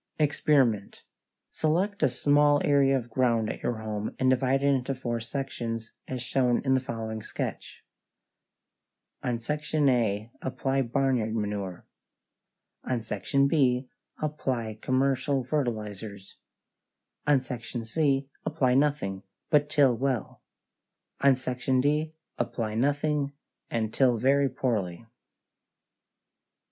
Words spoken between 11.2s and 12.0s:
manure;